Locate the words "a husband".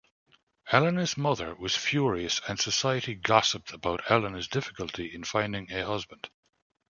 5.71-6.27